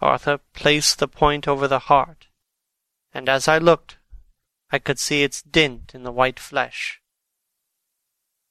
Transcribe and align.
Arthur 0.00 0.40
placed 0.52 0.98
the 0.98 1.08
point 1.08 1.48
over 1.48 1.66
the 1.66 1.80
heart, 1.80 2.26
and 3.12 3.28
as 3.28 3.48
I 3.48 3.58
looked, 3.58 3.98
I 4.70 4.78
could 4.78 4.98
see 4.98 5.22
its 5.22 5.42
dint 5.42 5.94
in 5.94 6.02
the 6.02 6.12
white 6.12 6.38
flesh. 6.38 7.00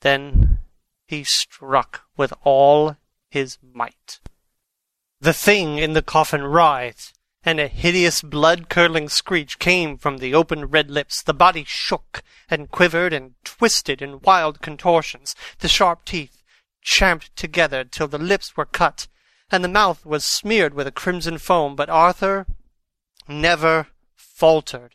Then 0.00 0.58
he 1.06 1.24
struck 1.24 2.02
with 2.16 2.32
all 2.44 2.96
his 3.30 3.58
might. 3.62 4.20
The 5.20 5.32
thing 5.32 5.78
in 5.78 5.92
the 5.92 6.02
coffin 6.02 6.42
writhed, 6.42 7.12
and 7.44 7.60
a 7.60 7.68
hideous 7.68 8.20
blood-curdling 8.20 9.08
screech 9.08 9.58
came 9.58 9.96
from 9.96 10.18
the 10.18 10.34
open 10.34 10.66
red 10.66 10.90
lips. 10.90 11.22
The 11.22 11.34
body 11.34 11.64
shook 11.66 12.22
and 12.50 12.70
quivered 12.70 13.12
and 13.12 13.34
twisted 13.44 14.02
in 14.02 14.20
wild 14.20 14.60
contortions. 14.60 15.34
The 15.60 15.68
sharp 15.68 16.04
teeth 16.04 16.42
champed 16.82 17.34
together 17.36 17.84
till 17.84 18.08
the 18.08 18.18
lips 18.18 18.56
were 18.56 18.66
cut, 18.66 19.08
and 19.50 19.64
the 19.64 19.68
mouth 19.68 20.04
was 20.04 20.24
smeared 20.24 20.74
with 20.74 20.86
a 20.86 20.92
crimson 20.92 21.38
foam. 21.38 21.76
But 21.76 21.90
Arthur 21.90 22.46
never 23.26 23.88
faltered. 24.14 24.94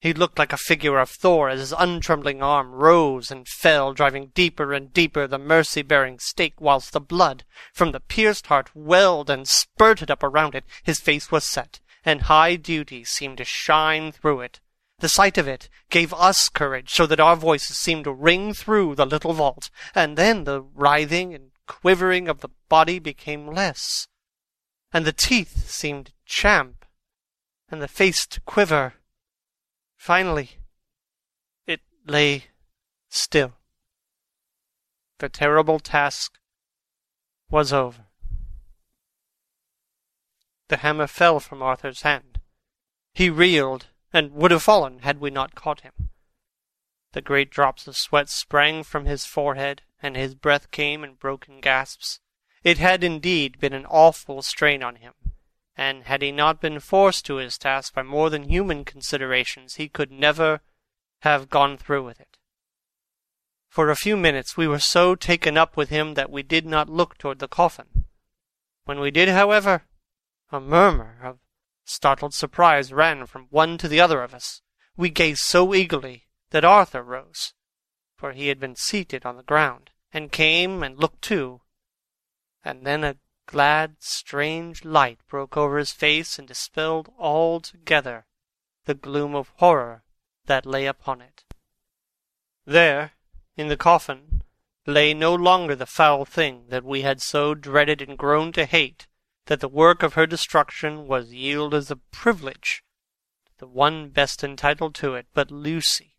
He 0.00 0.14
looked 0.14 0.38
like 0.38 0.52
a 0.52 0.56
figure 0.56 0.98
of 0.98 1.10
Thor 1.10 1.48
as 1.48 1.58
his 1.58 1.74
untrembling 1.76 2.40
arm 2.40 2.70
rose 2.70 3.32
and 3.32 3.48
fell, 3.48 3.92
driving 3.92 4.30
deeper 4.32 4.72
and 4.72 4.92
deeper 4.92 5.26
the 5.26 5.38
mercy-bearing 5.38 6.20
stake, 6.20 6.60
whilst 6.60 6.92
the 6.92 7.00
blood 7.00 7.44
from 7.72 7.90
the 7.90 7.98
pierced 7.98 8.46
heart 8.46 8.70
welled 8.74 9.28
and 9.28 9.48
spurted 9.48 10.08
up 10.08 10.22
around 10.22 10.54
it. 10.54 10.64
His 10.84 11.00
face 11.00 11.32
was 11.32 11.42
set, 11.42 11.80
and 12.04 12.22
high 12.22 12.54
duty 12.54 13.02
seemed 13.02 13.38
to 13.38 13.44
shine 13.44 14.12
through 14.12 14.42
it. 14.42 14.60
The 15.00 15.08
sight 15.08 15.36
of 15.36 15.48
it 15.48 15.68
gave 15.90 16.14
us 16.14 16.48
courage, 16.48 16.90
so 16.90 17.04
that 17.06 17.20
our 17.20 17.34
voices 17.34 17.76
seemed 17.76 18.04
to 18.04 18.12
ring 18.12 18.54
through 18.54 18.94
the 18.94 19.06
little 19.06 19.32
vault, 19.32 19.68
and 19.96 20.16
then 20.16 20.44
the 20.44 20.62
writhing 20.62 21.34
and 21.34 21.50
quivering 21.68 22.26
of 22.26 22.40
the 22.40 22.48
body 22.68 22.98
became 22.98 23.46
less, 23.46 24.08
and 24.92 25.04
the 25.04 25.12
teeth 25.12 25.70
seemed 25.70 26.06
to 26.06 26.12
champ, 26.26 26.84
and 27.70 27.80
the 27.80 27.86
face 27.86 28.26
to 28.26 28.40
quiver 28.40 28.94
Finally, 29.98 30.52
it 31.66 31.80
lay 32.06 32.44
still. 33.10 33.54
The 35.18 35.28
terrible 35.28 35.80
task 35.80 36.38
was 37.50 37.72
over. 37.72 38.06
The 40.68 40.78
hammer 40.78 41.08
fell 41.08 41.40
from 41.40 41.62
Arthur's 41.62 42.02
hand. 42.02 42.38
He 43.12 43.28
reeled, 43.28 43.88
and 44.12 44.32
would 44.32 44.52
have 44.52 44.62
fallen 44.62 45.00
had 45.00 45.18
we 45.18 45.30
not 45.30 45.54
caught 45.54 45.80
him. 45.80 46.10
The 47.12 47.20
great 47.20 47.50
drops 47.50 47.86
of 47.86 47.96
sweat 47.96 48.28
sprang 48.28 48.82
from 48.84 49.04
his 49.04 49.24
forehead, 49.24 49.82
and 50.02 50.16
his 50.16 50.34
breath 50.34 50.70
came 50.70 51.04
in 51.04 51.14
broken 51.14 51.60
gasps. 51.60 52.20
It 52.62 52.78
had 52.78 53.02
indeed 53.02 53.58
been 53.58 53.72
an 53.72 53.86
awful 53.86 54.42
strain 54.42 54.82
on 54.82 54.96
him 54.96 55.14
and 55.78 56.02
had 56.04 56.22
he 56.22 56.32
not 56.32 56.60
been 56.60 56.80
forced 56.80 57.24
to 57.24 57.36
his 57.36 57.56
task 57.56 57.94
by 57.94 58.02
more 58.02 58.28
than 58.30 58.42
human 58.42 58.84
considerations, 58.84 59.76
he 59.76 59.88
could 59.88 60.10
never 60.10 60.60
have 61.20 61.48
gone 61.48 61.78
through 61.78 62.04
with 62.04 62.18
it. 62.18 62.36
For 63.68 63.88
a 63.88 63.96
few 63.96 64.16
minutes 64.16 64.56
we 64.56 64.66
were 64.66 64.80
so 64.80 65.14
taken 65.14 65.56
up 65.56 65.76
with 65.76 65.88
him 65.88 66.14
that 66.14 66.32
we 66.32 66.42
did 66.42 66.66
not 66.66 66.90
look 66.90 67.16
toward 67.16 67.38
the 67.38 67.46
coffin. 67.46 68.06
When 68.86 68.98
we 68.98 69.12
did, 69.12 69.28
however, 69.28 69.84
a 70.50 70.58
murmur 70.58 71.20
of 71.22 71.38
startled 71.84 72.34
surprise 72.34 72.92
ran 72.92 73.26
from 73.26 73.46
one 73.50 73.78
to 73.78 73.86
the 73.86 74.00
other 74.00 74.22
of 74.22 74.34
us. 74.34 74.62
We 74.96 75.10
gazed 75.10 75.42
so 75.42 75.74
eagerly 75.74 76.26
that 76.50 76.64
Arthur 76.64 77.02
rose, 77.02 77.54
for 78.16 78.32
he 78.32 78.48
had 78.48 78.58
been 78.58 78.76
seated 78.76 79.24
on 79.24 79.36
the 79.36 79.42
ground, 79.42 79.90
and 80.12 80.32
came 80.32 80.82
and 80.82 80.98
looked 80.98 81.22
too. 81.22 81.60
And 82.64 82.86
then 82.86 83.04
a 83.04 83.16
glad, 83.46 83.96
strange 84.00 84.84
light 84.84 85.20
broke 85.28 85.56
over 85.56 85.78
his 85.78 85.92
face 85.92 86.38
and 86.38 86.46
dispelled 86.46 87.12
altogether 87.18 88.26
the 88.84 88.94
gloom 88.94 89.34
of 89.34 89.52
horror 89.56 90.02
that 90.46 90.66
lay 90.66 90.86
upon 90.86 91.20
it. 91.20 91.44
There, 92.64 93.12
in 93.56 93.68
the 93.68 93.76
coffin, 93.76 94.42
lay 94.86 95.12
no 95.14 95.34
longer 95.34 95.74
the 95.74 95.86
foul 95.86 96.24
thing 96.24 96.66
that 96.68 96.84
we 96.84 97.02
had 97.02 97.20
so 97.20 97.54
dreaded 97.54 98.02
and 98.02 98.16
grown 98.16 98.52
to 98.52 98.64
hate, 98.64 99.06
that 99.46 99.60
the 99.60 99.68
work 99.68 100.02
of 100.02 100.14
her 100.14 100.26
destruction 100.26 101.06
was 101.06 101.32
yielded 101.32 101.76
as 101.78 101.90
a 101.90 101.96
privilege 101.96 102.82
to 103.46 103.52
the 103.58 103.66
one 103.66 104.08
best 104.08 104.44
entitled 104.44 104.94
to 104.96 105.14
it, 105.14 105.26
but 105.32 105.50
Lucy, 105.50 106.16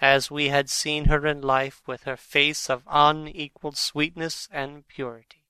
as 0.00 0.30
we 0.30 0.48
had 0.48 0.68
seen 0.68 1.06
her 1.06 1.26
in 1.26 1.40
life, 1.40 1.80
with 1.86 2.02
her 2.02 2.16
face 2.16 2.68
of 2.68 2.82
unequalled 2.88 3.76
sweetness 3.76 4.48
and 4.52 4.86
purity. 4.88 5.43